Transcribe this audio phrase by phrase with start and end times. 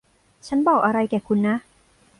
[0.47, 1.55] ฉันบอกอะไรแก่คุณนะ